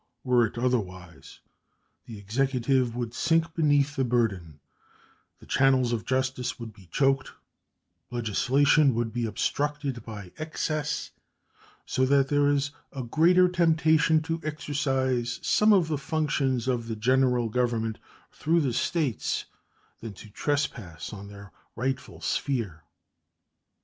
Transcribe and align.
Were 0.23 0.47
it 0.47 0.57
otherwise 0.57 1.41
the 2.07 2.17
Executive 2.17 2.95
would 2.95 3.13
sink 3.13 3.53
beneath 3.53 3.95
the 3.95 4.03
burden, 4.03 4.59
the 5.39 5.45
channels 5.45 5.93
of 5.93 6.05
justice 6.07 6.59
would 6.59 6.73
be 6.73 6.87
choked, 6.91 7.33
legislation 8.09 8.95
would 8.95 9.13
be 9.13 9.27
obstructed 9.27 10.03
by 10.03 10.31
excess, 10.39 11.11
so 11.85 12.03
that 12.07 12.29
there 12.29 12.49
is 12.49 12.71
a 12.91 13.03
greater 13.03 13.47
temptation 13.47 14.23
to 14.23 14.41
exercise 14.43 15.37
some 15.43 15.71
of 15.71 15.87
the 15.87 15.99
functions 15.99 16.67
of 16.67 16.87
the 16.87 16.95
General 16.95 17.47
Government 17.47 17.99
through 18.31 18.61
the 18.61 18.73
States 18.73 19.45
than 19.99 20.13
to 20.15 20.31
trespass 20.31 21.13
on 21.13 21.27
their 21.27 21.51
rightful 21.75 22.21
sphere. 22.21 22.83